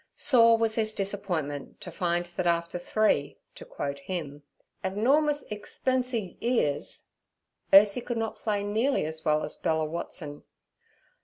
[0.15, 7.03] Sore was his disappointment to find that after three—to quote him—'abnormous egspensie 'ears'
[7.71, 10.41] Ursie could not play nearly as well as Bella Watson.